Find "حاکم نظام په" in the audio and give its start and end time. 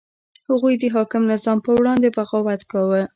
0.95-1.71